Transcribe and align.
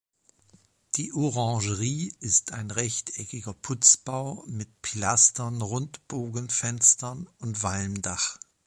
Die 0.95 1.13
Orangerie 1.13 2.15
ist 2.21 2.53
ein 2.53 2.71
rechteckiger 2.71 3.53
Putzbau 3.53 4.43
mit 4.47 4.81
Pilastern, 4.81 5.61
Rundbogenfenstern 5.61 7.29
und 7.37 7.61
Walmdach. 7.61 8.39